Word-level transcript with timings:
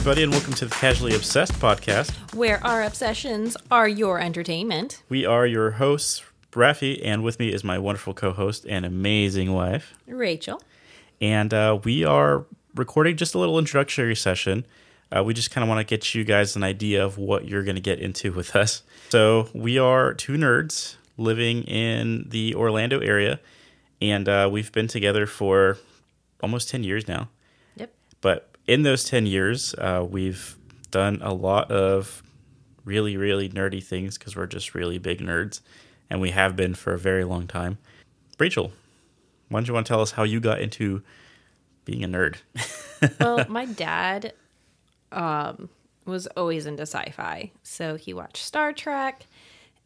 Everybody, 0.00 0.22
and 0.22 0.32
welcome 0.32 0.54
to 0.54 0.64
the 0.64 0.74
Casually 0.76 1.14
Obsessed 1.14 1.52
podcast. 1.60 2.34
where 2.34 2.58
our 2.64 2.82
obsessions 2.84 3.54
are 3.70 3.86
your 3.86 4.18
entertainment. 4.18 5.02
We 5.10 5.26
are 5.26 5.46
your 5.46 5.72
hosts, 5.72 6.24
Rafi, 6.52 7.02
and 7.04 7.22
with 7.22 7.38
me 7.38 7.52
is 7.52 7.62
my 7.62 7.78
wonderful 7.78 8.14
co 8.14 8.32
host 8.32 8.64
and 8.66 8.86
amazing 8.86 9.52
wife. 9.52 9.92
Rachel. 10.06 10.62
And 11.20 11.52
uh, 11.52 11.80
we 11.84 12.02
are 12.02 12.46
recording 12.74 13.18
just 13.18 13.34
a 13.34 13.38
little 13.38 13.58
introductory 13.58 14.16
session. 14.16 14.64
Uh, 15.14 15.22
we 15.22 15.34
just 15.34 15.50
kind 15.50 15.62
of 15.62 15.68
want 15.68 15.86
to 15.86 15.96
get 15.96 16.14
you 16.14 16.24
guys 16.24 16.56
an 16.56 16.62
idea 16.62 17.04
of 17.04 17.18
what 17.18 17.46
you're 17.46 17.62
going 17.62 17.76
to 17.76 17.82
get 17.82 17.98
into 17.98 18.32
with 18.32 18.56
us. 18.56 18.82
So, 19.10 19.50
we 19.52 19.78
are 19.78 20.14
two 20.14 20.38
nerds 20.38 20.96
living 21.18 21.64
in 21.64 22.26
the 22.26 22.54
Orlando 22.54 23.00
area, 23.00 23.38
and 24.00 24.30
uh, 24.30 24.48
we've 24.50 24.72
been 24.72 24.88
together 24.88 25.26
for 25.26 25.76
almost 26.42 26.70
10 26.70 26.84
years 26.84 27.06
now. 27.06 27.28
Yep. 27.76 27.92
But 28.22 28.49
in 28.70 28.84
those 28.84 29.02
10 29.02 29.26
years, 29.26 29.74
uh, 29.78 30.06
we've 30.08 30.56
done 30.92 31.18
a 31.22 31.34
lot 31.34 31.72
of 31.72 32.22
really, 32.84 33.16
really 33.16 33.48
nerdy 33.48 33.82
things 33.82 34.16
because 34.16 34.36
we're 34.36 34.46
just 34.46 34.76
really 34.76 34.96
big 34.96 35.18
nerds. 35.18 35.60
And 36.08 36.20
we 36.20 36.30
have 36.30 36.54
been 36.54 36.74
for 36.74 36.94
a 36.94 36.98
very 36.98 37.24
long 37.24 37.48
time. 37.48 37.78
Rachel, 38.38 38.70
why 39.48 39.58
don't 39.58 39.66
you 39.66 39.74
want 39.74 39.88
to 39.88 39.90
tell 39.90 40.00
us 40.00 40.12
how 40.12 40.22
you 40.22 40.38
got 40.38 40.60
into 40.60 41.02
being 41.84 42.04
a 42.04 42.08
nerd? 42.08 42.36
Well, 43.18 43.46
my 43.48 43.64
dad 43.64 44.34
um, 45.10 45.70
was 46.04 46.26
always 46.36 46.66
into 46.66 46.82
sci-fi, 46.82 47.50
so 47.62 47.96
he 47.96 48.12
watched 48.12 48.44
Star 48.44 48.74
Trek 48.74 49.26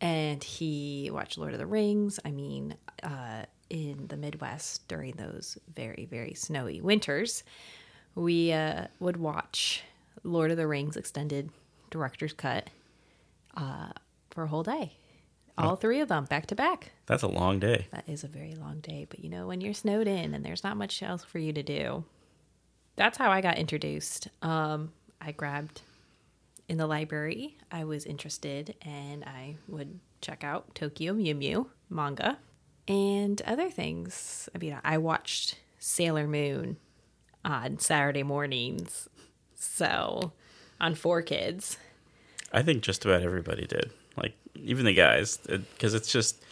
and 0.00 0.42
he 0.42 1.10
watched 1.12 1.38
Lord 1.38 1.52
of 1.52 1.60
the 1.60 1.66
Rings. 1.66 2.18
I 2.24 2.32
mean, 2.32 2.74
uh, 3.04 3.44
in 3.70 4.08
the 4.08 4.16
Midwest 4.16 4.88
during 4.88 5.12
those 5.12 5.56
very, 5.72 6.08
very 6.10 6.34
snowy 6.34 6.80
winters, 6.80 7.44
we 8.14 8.52
uh, 8.52 8.86
would 9.00 9.16
watch 9.16 9.82
Lord 10.22 10.50
of 10.50 10.56
the 10.56 10.66
Rings 10.66 10.96
extended 10.96 11.50
director's 11.90 12.32
cut 12.32 12.70
uh, 13.56 13.88
for 14.30 14.44
a 14.44 14.48
whole 14.48 14.62
day. 14.62 14.94
All 15.56 15.76
three 15.76 16.00
of 16.00 16.08
them 16.08 16.24
back 16.24 16.46
to 16.46 16.56
back. 16.56 16.90
That's 17.06 17.22
a 17.22 17.28
long 17.28 17.60
day. 17.60 17.86
That 17.92 18.08
is 18.08 18.24
a 18.24 18.28
very 18.28 18.56
long 18.56 18.80
day, 18.80 19.06
but 19.08 19.20
you 19.20 19.30
know, 19.30 19.46
when 19.46 19.60
you're 19.60 19.74
snowed 19.74 20.08
in 20.08 20.34
and 20.34 20.44
there's 20.44 20.64
not 20.64 20.76
much 20.76 21.00
else 21.00 21.22
for 21.22 21.38
you 21.38 21.52
to 21.52 21.62
do, 21.62 22.04
that's 22.96 23.18
how 23.18 23.30
I 23.30 23.40
got 23.40 23.56
introduced. 23.56 24.28
Um, 24.42 24.92
I 25.20 25.30
grabbed 25.30 25.82
in 26.68 26.76
the 26.76 26.86
library, 26.86 27.56
I 27.70 27.84
was 27.84 28.04
interested 28.04 28.74
and 28.82 29.22
I 29.22 29.56
would 29.68 30.00
check 30.20 30.42
out 30.42 30.74
Tokyo 30.74 31.12
Mew 31.12 31.34
Mew 31.34 31.70
manga 31.88 32.38
and 32.88 33.40
other 33.42 33.70
things. 33.70 34.48
I 34.54 34.58
mean, 34.58 34.76
I 34.82 34.98
watched 34.98 35.58
Sailor 35.78 36.26
Moon 36.26 36.78
on 37.44 37.78
Saturday 37.78 38.22
mornings, 38.22 39.08
so 39.54 40.32
on 40.80 40.94
4Kids. 40.94 41.76
I 42.52 42.62
think 42.62 42.82
just 42.82 43.04
about 43.04 43.22
everybody 43.22 43.66
did. 43.66 43.90
Like, 44.16 44.34
even 44.54 44.84
the 44.84 44.94
guys. 44.94 45.38
Because 45.38 45.94
it's 45.94 46.10
just, 46.10 46.42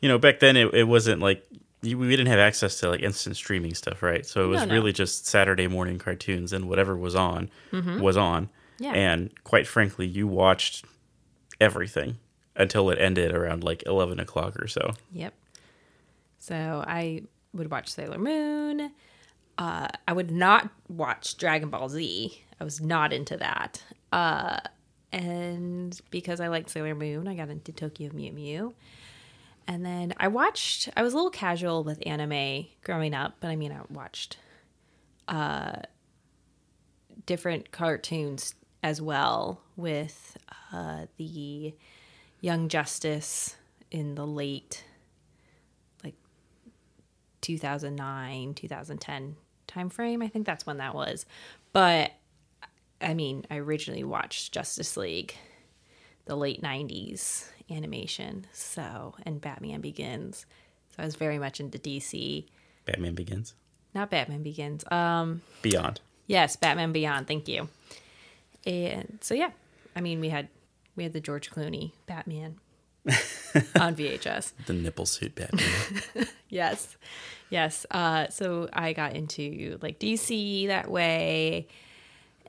you 0.00 0.08
know, 0.08 0.18
back 0.18 0.40
then 0.40 0.56
it, 0.56 0.72
it 0.74 0.84
wasn't 0.84 1.20
like, 1.20 1.44
you- 1.82 1.98
we 1.98 2.08
didn't 2.10 2.26
have 2.26 2.38
access 2.38 2.80
to 2.80 2.90
like 2.90 3.00
instant 3.00 3.36
streaming 3.36 3.74
stuff, 3.74 4.02
right? 4.02 4.24
So 4.26 4.44
it 4.44 4.48
was 4.48 4.60
No, 4.60 4.66
no. 4.66 4.74
really 4.74 4.92
just 4.92 5.26
Saturday 5.26 5.66
morning 5.66 5.98
cartoons 5.98 6.52
and 6.52 6.68
whatever 6.68 6.96
was 6.96 7.14
on 7.14 7.50
mm-hmm. 7.72 8.00
was 8.00 8.16
on. 8.16 8.48
Yeah. 8.78 8.92
And 8.92 9.30
quite 9.44 9.66
frankly, 9.66 10.06
you 10.06 10.26
watched 10.26 10.84
everything 11.60 12.18
until 12.56 12.90
it 12.90 12.98
ended 12.98 13.32
around 13.34 13.64
like 13.64 13.82
11 13.86 14.18
o'clock 14.20 14.56
or 14.60 14.66
so. 14.66 14.92
Yep. 15.12 15.34
So 16.38 16.84
I 16.86 17.22
would 17.52 17.70
watch 17.70 17.88
Sailor 17.88 18.18
Moon. 18.18 18.92
Uh, 19.56 19.88
I 20.08 20.12
would 20.12 20.30
not 20.30 20.70
watch 20.88 21.36
Dragon 21.36 21.70
Ball 21.70 21.88
Z. 21.88 22.42
I 22.60 22.64
was 22.64 22.80
not 22.80 23.12
into 23.12 23.36
that. 23.36 23.82
Uh, 24.12 24.58
and 25.12 26.00
because 26.10 26.40
I 26.40 26.48
liked 26.48 26.70
Sailor 26.70 26.94
Moon, 26.94 27.28
I 27.28 27.34
got 27.34 27.48
into 27.48 27.72
Tokyo 27.72 28.10
Mew 28.12 28.32
Mew. 28.32 28.74
And 29.66 29.84
then 29.84 30.12
I 30.18 30.28
watched, 30.28 30.88
I 30.96 31.02
was 31.02 31.12
a 31.12 31.16
little 31.16 31.30
casual 31.30 31.84
with 31.84 32.02
anime 32.06 32.66
growing 32.82 33.14
up, 33.14 33.36
but 33.40 33.48
I 33.48 33.56
mean, 33.56 33.72
I 33.72 33.80
watched 33.90 34.36
uh, 35.28 35.82
different 37.26 37.70
cartoons 37.70 38.54
as 38.82 39.00
well 39.00 39.62
with 39.76 40.36
uh, 40.72 41.06
the 41.16 41.74
Young 42.40 42.68
Justice 42.68 43.56
in 43.90 44.16
the 44.16 44.26
late 44.26 44.84
2009 47.44 48.54
2010 48.54 49.36
time 49.66 49.88
frame 49.90 50.22
i 50.22 50.28
think 50.28 50.46
that's 50.46 50.66
when 50.66 50.78
that 50.78 50.94
was. 50.94 51.26
But 51.72 52.12
i 53.00 53.12
mean 53.14 53.44
i 53.50 53.56
originally 53.56 54.02
watched 54.04 54.52
justice 54.52 54.96
league 54.96 55.34
the 56.24 56.36
late 56.36 56.62
90s 56.62 57.46
animation 57.70 58.46
so 58.52 59.14
and 59.26 59.40
batman 59.40 59.80
begins. 59.82 60.46
So 60.90 61.02
i 61.02 61.04
was 61.04 61.16
very 61.16 61.38
much 61.38 61.60
into 61.60 61.78
dc 61.78 62.46
Batman 62.86 63.14
Begins. 63.14 63.54
not 63.94 64.10
batman 64.10 64.42
begins 64.42 64.84
um 64.90 65.42
Beyond. 65.62 66.00
yes 66.26 66.56
batman 66.56 66.92
beyond 66.92 67.26
thank 67.26 67.46
you. 67.48 67.68
And 68.66 69.18
so 69.20 69.34
yeah 69.34 69.50
i 69.94 70.00
mean 70.00 70.20
we 70.20 70.30
had 70.30 70.48
we 70.96 71.02
had 71.02 71.12
the 71.12 71.20
george 71.20 71.50
clooney 71.50 71.92
batman 72.06 72.58
on 73.78 73.94
vhs 73.94 74.52
The 74.66 74.72
nipple 74.72 75.06
suit 75.06 75.34
Batman. 75.34 75.64
Yes. 76.48 76.96
Yes. 77.50 77.84
Uh, 77.90 78.28
so 78.28 78.68
I 78.72 78.92
got 78.92 79.14
into 79.16 79.76
like 79.82 79.98
DC 79.98 80.68
that 80.68 80.88
way. 80.90 81.66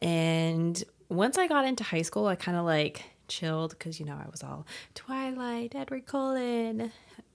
And 0.02 0.82
once 1.10 1.38
I 1.40 1.48
got 1.48 1.66
into 1.66 1.84
high 1.84 2.04
school, 2.04 2.28
I 2.28 2.36
kind 2.36 2.56
of 2.58 2.66
like 2.66 3.04
chilled 3.28 3.72
because, 3.72 4.00
you 4.00 4.06
know, 4.06 4.14
I 4.14 4.30
was 4.30 4.44
all 4.44 4.68
Twilight, 4.94 5.74
Edward 5.76 6.06
Cullen. 6.06 6.92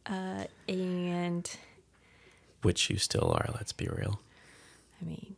Uh, 0.06 0.44
and 0.68 1.50
Which 2.62 2.88
you 2.88 2.98
still 2.98 3.32
are, 3.32 3.50
let's 3.54 3.72
be 3.72 3.88
real. 3.88 4.20
I 5.00 5.04
mean, 5.04 5.34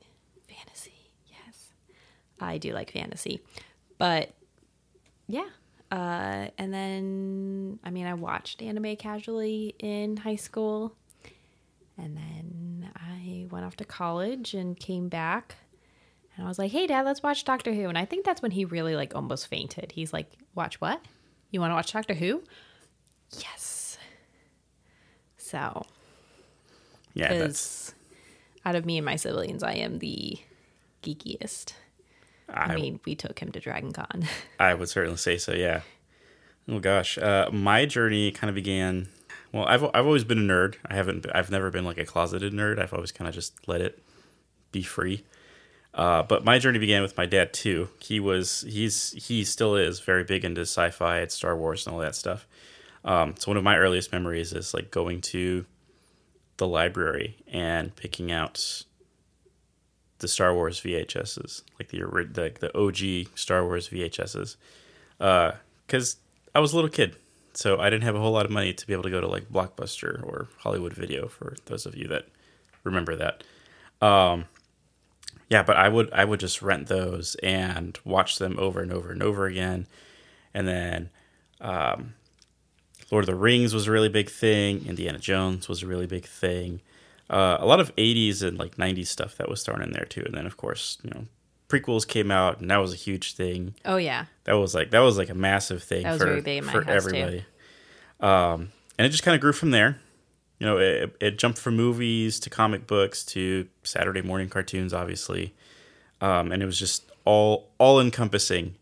fantasy. 0.49 0.95
Yes. 1.29 1.71
I 2.41 2.59
do 2.59 2.73
like 2.75 2.93
fantasy. 2.93 3.41
But 3.99 4.33
yeah. 5.29 5.49
Uh, 5.93 6.49
and 6.57 6.73
then, 6.73 7.79
I 7.85 7.91
mean, 7.91 8.07
I 8.07 8.15
watched 8.15 8.63
anime 8.63 8.97
casually 8.97 9.75
in 9.79 10.17
high 10.17 10.37
school. 10.37 10.97
And 11.99 12.17
then 12.17 12.91
I 12.97 13.47
went 13.51 13.67
off 13.67 13.77
to 13.77 13.85
college 13.85 14.55
and 14.55 14.75
came 14.75 15.11
back. 15.11 15.57
And 16.35 16.47
I 16.47 16.49
was 16.49 16.59
like, 16.59 16.73
hey, 16.73 16.87
dad, 16.87 17.05
let's 17.05 17.23
watch 17.23 17.45
Doctor 17.45 17.75
Who. 17.75 17.89
And 17.91 17.99
I 17.99 18.07
think 18.07 18.25
that's 18.25 18.41
when 18.41 18.53
he 18.53 18.65
really, 18.65 18.97
like, 18.97 19.15
almost 19.15 19.49
fainted. 19.49 19.93
He's 19.93 20.15
like, 20.15 20.33
watch 20.55 20.81
what? 20.81 21.05
You 21.51 21.61
want 21.61 21.73
to 21.73 21.75
watch 21.75 21.93
Doctor 21.93 22.15
Who? 22.15 22.43
Yes. 23.39 23.99
So, 25.37 25.85
Yeah, 27.13 27.29
that's. 27.35 27.43
because 27.43 27.95
out 28.65 28.77
of 28.77 28.87
me 28.87 28.97
and 28.97 29.05
my 29.05 29.17
siblings, 29.17 29.63
I 29.63 29.75
am 29.75 29.99
the 29.99 30.39
geekiest. 31.03 31.75
I, 32.49 32.73
I, 32.73 32.75
mean, 32.75 33.01
we 33.05 33.15
took 33.15 33.39
him 33.39 33.53
to 33.53 33.61
Dragon 33.61 33.93
Con. 33.93 34.27
I 34.61 34.75
would 34.75 34.89
certainly 34.89 35.17
say 35.17 35.39
so. 35.39 35.53
Yeah. 35.53 35.83
Oh 36.69 36.79
gosh, 36.79 37.19
uh, 37.19 37.49
my 37.53 37.87
journey 37.87 38.31
kind 38.31 38.49
of 38.49 38.55
began. 38.55 39.09
Well, 39.53 39.65
I've 39.65 39.85
I've 39.85 40.07
always 40.07 40.25
been 40.25 40.39
a 40.39 40.53
nerd. 40.53 40.77
I 40.87 40.95
haven't. 40.95 41.27
I've 41.35 41.51
never 41.51 41.71
been 41.71 41.85
like 41.85 41.99
a 41.99 42.05
closeted 42.05 42.53
nerd. 42.53 42.79
I've 42.79 42.95
always 42.95 43.13
kind 43.13 43.29
of 43.29 43.35
just 43.35 43.69
let 43.69 43.81
it 43.81 44.03
be 44.71 44.83
free. 44.83 45.25
Uh, 45.95 46.23
but 46.23 46.45
my 46.45 46.59
journey 46.59 46.79
began 46.79 47.03
with 47.03 47.17
my 47.17 47.27
dad 47.27 47.53
too. 47.53 47.89
He 48.01 48.19
was 48.21 48.65
he's 48.69 49.13
he 49.13 49.45
still 49.45 49.77
is 49.77 50.01
very 50.01 50.25
big 50.25 50.45
into 50.45 50.63
sci-fi 50.63 51.19
and 51.19 51.31
Star 51.31 51.57
Wars 51.57 51.87
and 51.87 51.95
all 51.95 52.01
that 52.01 52.15
stuff. 52.15 52.47
Um, 53.05 53.35
so 53.39 53.51
one 53.51 53.57
of 53.57 53.65
my 53.65 53.77
earliest 53.77 54.13
memories 54.13 54.53
is 54.53 54.73
like 54.73 54.91
going 54.91 55.21
to 55.23 55.67
the 56.57 56.67
library 56.67 57.37
and 57.49 57.95
picking 57.97 58.31
out 58.31 58.85
the 60.23 60.29
Star 60.29 60.55
Wars 60.55 60.81
VHSs, 60.81 61.63
like 61.79 61.89
the 61.89 61.99
the, 62.61 62.79
OG 62.79 63.37
Star 63.37 63.65
Wars 63.65 63.91
VHSs, 63.91 64.57
because 65.19 66.17
I 66.55 66.61
was 66.61 66.73
a 66.73 66.77
little 66.77 66.91
kid, 66.91 67.17
so 67.53 67.79
I 67.79 67.91
didn't 67.91 68.05
have 68.05 68.15
a 68.15 68.21
whole 68.21 68.33
lot 68.33 68.47
of 68.47 68.51
money 68.51 68.73
to 68.73 68.87
be 68.87 68.95
able 68.95 69.03
to 69.03 69.11
go 69.11 69.21
to 69.21 69.29
like 69.29 69.53
Blockbuster 69.53 70.23
or 70.23 70.49
Hollywood 70.59 70.95
Video 70.95 71.29
for 71.29 71.57
those 71.67 71.85
of 71.85 71.95
you 71.95 72.09
that 72.09 72.29
remember 72.85 73.17
that. 73.17 73.45
Um, 74.01 74.47
yeah, 75.51 75.63
but 75.63 75.77
I 75.77 75.89
would 75.89 76.11
I 76.13 76.25
would 76.25 76.41
just 76.41 76.63
rent 76.63 76.87
those 76.87 77.35
and 77.43 77.99
watch 78.05 78.39
them 78.39 78.59
over 78.59 78.81
and 78.81 78.93
over 78.93 79.13
and 79.13 79.23
over 79.23 79.45
again, 79.47 79.87
and 80.55 80.67
then 80.67 81.11
um, 81.61 82.15
Lord 83.11 83.25
of 83.25 83.27
the 83.27 83.35
Rings 83.35 83.75
was 83.75 83.89
a 83.89 83.93
really 83.93 84.09
big 84.09 84.31
thing. 84.31 84.87
Indiana 84.87 85.19
Jones 85.19 85.69
was 85.69 85.83
a 85.83 85.87
really 85.87 86.07
big 86.07 86.25
thing. 86.25 86.81
Uh, 87.33 87.57
a 87.59 87.67
lot 87.67 87.81
of 87.81 87.95
80s 87.97 88.43
and 88.43 88.59
like 88.59 88.77
90s 88.77 89.07
stuff 89.07 89.37
that 89.39 89.49
was 89.49 89.63
thrown 89.63 89.81
in 89.83 89.93
there 89.93 90.05
too. 90.05 90.23
And 90.27 90.35
then 90.35 90.47
of 90.47 90.57
course, 90.59 90.99
you 91.03 91.11
know, 91.11 91.27
prequels 91.69 92.07
came 92.07 92.31
out 92.31 92.61
and 92.61 92.71
that 92.71 92.77
was 92.77 92.93
a 92.93 92.97
huge 92.97 93.35
thing. 93.35 93.75
oh, 93.87 93.97
yeah. 93.97 94.27
That 94.45 94.55
was 94.55 94.75
like 94.75 94.91
that 94.91 95.01
was 95.01 95.17
like 95.17 95.31
a 95.31 95.35
massive 95.35 95.83
thing 95.83 96.03
That 96.03 96.13
was 96.13 96.21
for 96.21 96.27
very 96.27 96.41
big 96.43 96.59
in 96.59 96.67
my 96.67 96.73
for 96.73 96.89
everybody. 96.91 97.45
Um, 98.21 98.69
and 98.99 99.07
it 99.07 99.11
just 99.11 99.23
kind 99.23 99.35
of 99.35 99.41
grew 99.41 99.53
from 99.53 99.71
there. 99.71 99.99
You 100.59 100.67
know, 100.67 100.79
it, 100.79 101.17
it 101.21 101.39
jumped 101.39 101.59
from 101.59 101.75
movies 101.77 102.39
to 102.41 102.51
comic 102.51 102.87
books 102.87 103.25
to 103.27 103.67
Saturday 103.83 104.23
morning 104.23 104.49
cartoons, 104.49 104.93
obviously. 104.93 105.55
um, 106.21 106.53
and 106.53 106.63
it 106.63 106.67
was 106.67 106.79
just 106.79 107.11
all 107.25 107.71
all 107.79 107.99
encompassing. 108.01 108.77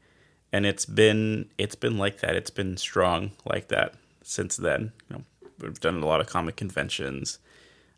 And 0.53 0.67
it's 0.67 0.85
been 0.85 1.49
it's 1.57 1.77
been 1.77 1.97
like 1.97 2.19
that. 2.21 2.35
It's 2.35 2.51
been 2.51 2.77
strong 2.77 3.31
like 3.45 3.69
that 3.69 3.95
since 4.25 4.57
then. 4.57 4.93
You 5.09 5.17
know, 5.17 5.23
we've 5.61 5.79
done 5.81 6.03
a 6.03 6.07
lot 6.07 6.21
of 6.21 6.27
comic 6.27 6.57
conventions, 6.57 7.39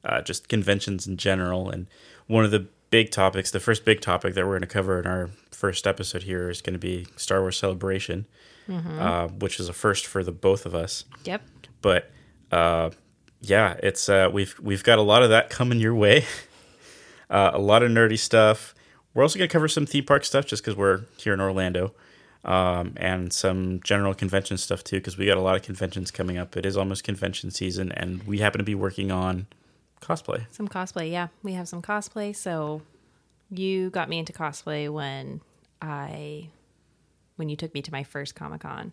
uh, 0.05 0.23
just 0.23 0.49
conventions 0.49 1.07
in 1.07 1.17
general. 1.17 1.71
And 1.71 1.87
one 2.27 2.45
of 2.45 2.51
the 2.51 2.67
big 2.91 3.11
topics, 3.11 3.51
the 3.51 3.61
first 3.61 3.85
big 3.85 4.01
topic 4.01 4.35
that 4.35 4.45
we're 4.45 4.53
going 4.53 4.61
to 4.63 4.67
cover 4.67 5.01
in 5.01 5.07
our 5.07 5.31
first 5.51 5.87
episode 5.87 6.25
here 6.25 6.51
is 6.51 6.61
going 6.61 6.75
to 6.75 6.79
be 6.79 7.07
Star 7.17 7.41
Wars 7.41 7.57
Celebration, 7.57 8.27
uh, 9.01 9.29
which 9.29 9.59
is 9.59 9.69
a 9.69 9.73
first 9.73 10.07
for 10.07 10.23
the 10.23 10.33
both 10.33 10.67
of 10.67 10.75
us. 10.75 11.05
Yep. 11.25 11.43
But 11.81 12.11
uh, 12.51 12.91
yeah, 13.41 13.77
it's 13.83 14.09
uh, 14.09 14.29
we've 14.33 14.55
we've 14.61 14.85
got 14.85 14.99
a 14.99 15.03
lot 15.03 15.23
of 15.23 15.31
that 15.31 15.51
coming 15.51 15.81
your 15.81 15.95
way. 15.95 16.25
uh, 17.31 17.51
a 17.55 17.59
lot 17.59 17.83
of 17.83 17.91
nerdy 17.91 18.19
stuff. 18.19 18.75
We're 19.15 19.23
also 19.23 19.39
going 19.39 19.49
to 19.49 19.53
cover 19.53 19.69
some 19.69 19.85
theme 19.85 20.05
park 20.05 20.25
stuff 20.25 20.47
just 20.47 20.63
because 20.63 20.77
we're 20.77 21.03
here 21.17 21.35
in 21.35 21.41
Orlando, 21.41 21.93
um, 22.45 22.95
and 22.97 23.33
some 23.33 23.81
general 23.85 24.15
convention 24.15 24.57
stuff 24.59 24.85
too 24.85 24.97
because 24.97 25.19
we 25.19 25.27
got 25.27 25.37
a 25.37 25.43
lot 25.43 25.57
of 25.57 25.63
conventions 25.63 26.11
coming 26.11 26.39
up. 26.39 26.57
It 26.57 26.65
is 26.65 26.77
almost 26.77 27.05
convention 27.05 27.51
season, 27.51 27.93
and 27.93 28.23
we 28.25 28.39
happen 28.39 28.59
to 28.59 28.65
be 28.65 28.75
working 28.75 29.11
on 29.11 29.47
cosplay. 30.03 30.45
Some 30.51 30.69
cosplay, 30.69 31.11
yeah. 31.11 31.29
We 31.43 31.53
have 31.55 31.69
some 31.69 31.81
cosplay. 31.83 32.35
So 32.37 32.83
you 33.51 33.91
got 33.91 34.09
me 34.09 34.19
into 34.19 34.33
cosplay 34.33 34.91
when 34.91 35.41
I 35.81 36.49
when 37.37 37.49
you 37.49 37.57
took 37.57 37.73
me 37.75 37.83
to 37.83 37.91
my 37.93 38.03
first 38.05 38.35
Comic 38.35 38.61
Con. 38.61 38.93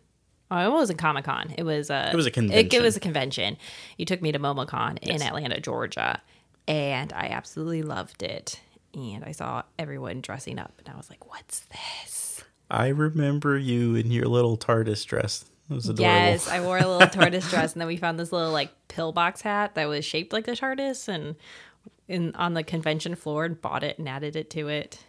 Oh, 0.51 0.57
it 0.65 0.71
wasn't 0.71 0.97
Comic 0.99 1.25
Con. 1.25 1.53
It 1.57 1.63
was 1.63 1.89
a 1.89 2.09
It 2.11 2.15
was 2.15 2.25
a 2.25 2.29
It, 2.29 2.33
convention. 2.33 2.81
was 2.83 2.97
a 2.97 2.99
convention. 2.99 3.57
You 3.97 4.05
took 4.05 4.21
me 4.21 4.31
to 4.31 4.39
MomoCon 4.39 4.97
in 4.99 5.21
Atlanta, 5.21 5.59
Georgia, 5.59 6.21
and 6.67 7.13
I 7.13 7.27
absolutely 7.27 7.83
loved 7.83 8.23
it. 8.23 8.59
And 8.95 9.23
I 9.23 9.31
saw 9.33 9.61
everyone 9.77 10.21
dressing 10.21 10.57
up, 10.57 10.73
and 10.79 10.89
I 10.93 10.97
was 10.97 11.09
like, 11.11 11.29
"What's 11.29 11.59
this?" 12.05 12.43
I 12.71 12.87
remember 12.87 13.57
you 13.57 13.95
in 13.95 14.09
your 14.11 14.25
little 14.25 14.57
TARDIS 14.57 15.05
dress. 15.05 15.45
It 15.69 15.73
was 15.73 15.89
adorable. 15.89 16.03
Yes, 16.03 16.47
I 16.47 16.61
wore 16.61 16.77
a 16.77 16.87
little 16.87 17.07
TARDIS 17.07 17.49
dress, 17.49 17.73
and 17.73 17.81
then 17.81 17.87
we 17.87 17.97
found 17.97 18.19
this 18.19 18.31
little 18.31 18.51
like 18.51 18.71
pillbox 18.87 19.41
hat 19.41 19.75
that 19.75 19.87
was 19.87 20.03
shaped 20.03 20.33
like 20.33 20.45
the 20.45 20.53
TARDIS, 20.53 21.07
and 21.07 21.35
in 22.07 22.33
on 22.35 22.53
the 22.53 22.63
convention 22.63 23.15
floor, 23.15 23.45
and 23.45 23.61
bought 23.61 23.83
it 23.83 23.99
and 23.99 24.09
added 24.09 24.35
it 24.35 24.49
to 24.51 24.67
it. 24.67 25.03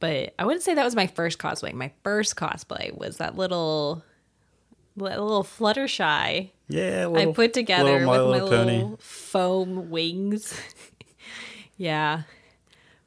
But 0.00 0.34
I 0.38 0.44
wouldn't 0.44 0.62
say 0.62 0.74
that 0.74 0.84
was 0.84 0.96
my 0.96 1.06
first 1.06 1.38
cosplay. 1.38 1.72
My 1.72 1.92
first 2.02 2.36
cosplay 2.36 2.96
was 2.96 3.16
that 3.16 3.36
little, 3.36 4.04
little 4.96 5.42
Fluttershy 5.42 6.50
yeah, 6.68 7.08
I 7.12 7.26
put 7.26 7.52
together 7.52 8.06
little 8.06 8.30
with 8.30 8.40
my 8.40 8.42
Little 8.42 8.64
little 8.64 8.96
foam 8.98 9.90
wings. 9.90 10.58
yeah. 11.76 12.22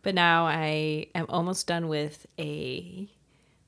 But 0.04 0.14
now 0.16 0.46
I 0.46 1.08
am 1.16 1.26
almost 1.30 1.68
done 1.68 1.88
with 1.88 2.26
a 2.40 3.10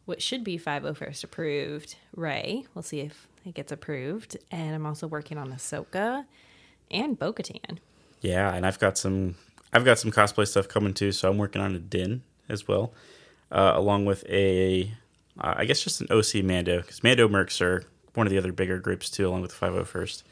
what 0.09 0.23
should 0.23 0.43
be 0.43 0.57
501st 0.57 1.23
approved 1.23 1.95
Rey. 2.15 2.65
We'll 2.73 2.81
see 2.81 3.01
if 3.01 3.27
it 3.45 3.53
gets 3.53 3.71
approved. 3.71 4.37
And 4.49 4.73
I'm 4.73 4.85
also 4.87 5.07
working 5.07 5.37
on 5.37 5.53
Ahsoka 5.53 6.25
and 6.89 7.17
Bo 7.17 7.31
Katan. 7.31 7.77
Yeah, 8.19 8.53
and 8.53 8.65
I've 8.65 8.79
got 8.79 8.97
some 8.97 9.35
I've 9.71 9.85
got 9.85 9.99
some 9.99 10.11
cosplay 10.11 10.47
stuff 10.47 10.67
coming 10.67 10.95
too, 10.95 11.11
so 11.11 11.29
I'm 11.29 11.37
working 11.37 11.61
on 11.61 11.75
a 11.75 11.79
Din 11.79 12.23
as 12.49 12.67
well, 12.67 12.91
uh, 13.51 13.73
along 13.75 14.05
with 14.05 14.25
a 14.27 14.91
uh, 15.39 15.53
I 15.57 15.65
guess 15.65 15.83
just 15.83 16.01
an 16.01 16.07
OC 16.09 16.43
Mando 16.43 16.81
because 16.81 17.03
Mando 17.03 17.29
Mercs 17.29 17.61
are 17.61 17.85
one 18.15 18.25
of 18.25 18.31
the 18.31 18.39
other 18.39 18.51
bigger 18.51 18.79
groups 18.79 19.11
too, 19.11 19.27
along 19.27 19.43
with 19.43 19.57
the 19.57 19.65
501st. 19.65 20.23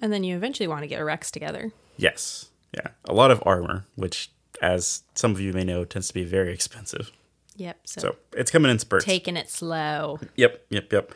And 0.00 0.12
then 0.12 0.22
you 0.22 0.36
eventually 0.36 0.68
want 0.68 0.82
to 0.82 0.86
get 0.86 1.00
a 1.00 1.04
Rex 1.04 1.32
together. 1.32 1.72
Yes, 1.96 2.50
yeah, 2.72 2.92
a 3.04 3.12
lot 3.12 3.32
of 3.32 3.42
armor, 3.44 3.84
which 3.96 4.30
as 4.62 5.02
some 5.14 5.32
of 5.32 5.40
you 5.40 5.52
may 5.52 5.64
know 5.64 5.84
tends 5.84 6.06
to 6.08 6.14
be 6.14 6.24
very 6.24 6.54
expensive. 6.54 7.10
Yep. 7.60 7.80
So, 7.84 8.00
So 8.00 8.16
it's 8.32 8.50
coming 8.50 8.70
in 8.70 8.78
spurts. 8.78 9.04
taking 9.04 9.36
it 9.36 9.50
slow. 9.50 10.18
Yep, 10.36 10.64
yep, 10.70 10.90
yep. 10.90 11.12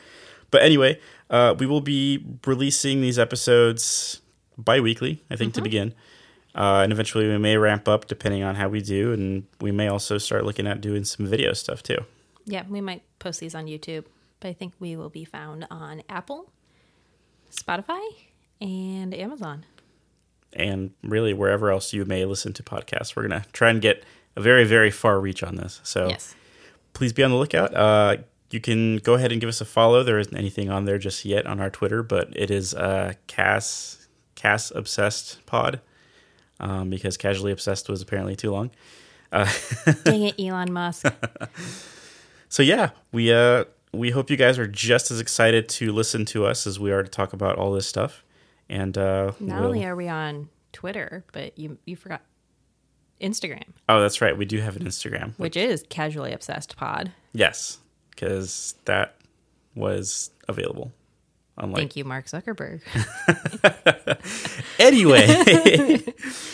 But 0.51 0.63
anyway, 0.63 1.01
uh, 1.31 1.55
we 1.59 1.65
will 1.65 1.81
be 1.81 2.23
releasing 2.47 3.01
these 3.01 3.19
episodes 3.19 4.21
bi-weekly, 4.59 5.25
I 5.31 5.37
think, 5.37 5.55
to 5.55 5.63
begin. 5.63 5.95
Uh, 6.55 6.83
and 6.85 6.93
eventually 6.93 7.27
we 7.27 7.39
may 7.39 7.57
ramp 7.57 7.89
up 7.89 8.07
depending 8.07 8.43
on 8.43 8.57
how 8.57 8.69
we 8.69 8.83
do. 8.83 9.13
And 9.13 9.45
we 9.61 9.73
may 9.73 9.89
also 9.89 10.19
start 10.19 10.45
looking 10.45 10.67
at 10.67 10.83
doing 10.83 11.05
some 11.05 11.27
video 11.27 11.55
stuff 11.55 11.83
too. 11.83 11.99
Yeah, 12.45 12.65
we 12.69 12.83
might 12.83 13.03
post 13.19 13.41
these 13.41 13.55
on 13.55 13.65
YouTube, 13.65 14.05
but 14.41 14.49
I 14.49 14.53
think 14.53 14.75
we 14.79 14.97
will 14.97 15.09
be 15.09 15.25
found 15.25 15.67
on 15.71 16.03
Apple, 16.11 16.53
Spotify, 17.51 18.07
and 18.61 19.15
Amazon. 19.15 19.65
And 20.53 20.91
really 21.03 21.33
wherever 21.33 21.71
else 21.71 21.95
you 21.95 22.05
may 22.05 22.27
listen 22.27 22.53
to 22.53 22.63
podcasts. 22.63 23.17
We're 23.17 23.27
going 23.27 23.43
to 23.43 23.49
try 23.53 23.71
and 23.71 23.81
get 23.81 24.05
a 24.37 24.41
very, 24.41 24.65
very 24.65 24.91
far 24.91 25.21
reach 25.21 25.43
on 25.43 25.57
this. 25.57 25.81
So 25.83 26.09
Yes. 26.09 26.35
please 26.93 27.13
be 27.13 27.23
on 27.23 27.31
the 27.31 27.37
lookout. 27.37 27.75
Uh, 27.75 28.17
you 28.51 28.61
can 28.61 28.99
go 28.99 29.15
ahead 29.15 29.33
and 29.33 29.41
give 29.41 29.49
us 29.49 29.61
a 29.61 29.65
follow. 29.65 30.03
There 30.03 30.19
isn't 30.19 30.37
anything 30.37 30.71
on 30.71 30.85
there 30.85 30.99
just 30.99 31.25
yet 31.25 31.47
on 31.47 31.61
our 31.61 31.71
Twitter, 31.71 32.03
but 32.03 32.29
it 32.37 32.51
is 32.51 32.75
uh, 32.75 33.15
Cass 33.27 34.07
Cass 34.37 34.71
Obsessed 34.75 35.45
Pod 35.47 35.81
um, 36.61 36.91
because 36.91 37.17
Casually 37.17 37.51
Obsessed 37.53 37.89
was 37.89 38.03
apparently 38.03 38.37
too 38.37 38.51
long. 38.53 38.71
Dang 40.05 40.23
it, 40.23 40.39
Elon 40.39 40.73
Musk. 40.73 41.07
So 42.49 42.63
yeah, 42.63 42.91
we 43.11 43.33
uh, 43.33 43.65
we 43.93 44.11
hope 44.11 44.31
you 44.31 44.37
guys 44.37 44.59
are 44.59 44.67
just 44.69 45.11
as 45.11 45.19
excited 45.21 45.69
to 45.71 45.93
listen 45.93 46.25
to 46.27 46.47
us 46.47 46.67
as 46.67 46.79
we 46.79 46.93
are 46.93 47.03
to 47.03 47.09
talk 47.09 47.33
about 47.33 47.57
all 47.57 47.73
this 47.73 47.87
stuff. 47.87 48.23
And 48.69 48.97
uh, 48.97 49.33
Not 49.41 49.61
we'll- 49.61 49.69
only 49.71 49.85
are 49.85 49.97
we 49.97 50.09
on 50.09 50.49
Twitter, 50.73 51.25
but 51.33 51.59
you 51.59 51.79
you 51.85 51.97
forgot 51.97 52.23
Instagram, 53.25 53.65
oh, 53.89 54.01
that's 54.01 54.21
right, 54.21 54.37
we 54.37 54.45
do 54.45 54.61
have 54.61 54.77
an 54.77 54.85
Instagram. 54.85 55.33
which 55.39 55.57
is 55.57 55.85
Casually 55.89 56.33
Obsessed 56.33 56.77
Pod. 56.77 57.13
Yes, 57.33 57.79
because 58.11 58.75
that 58.85 59.17
was 59.75 60.31
available. 60.49 60.93
Unlike 61.57 61.77
Thank 61.77 61.97
you, 61.97 62.05
Mark 62.05 62.27
Zuckerberg. 62.27 62.83
anyway, 64.79 66.03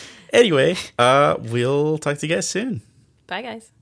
anyway, 0.33 0.77
uh, 0.99 1.37
we'll 1.39 1.99
talk 1.99 2.19
to 2.19 2.27
you 2.27 2.35
guys 2.35 2.49
soon. 2.49 2.83
Bye, 3.27 3.43
guys. 3.43 3.73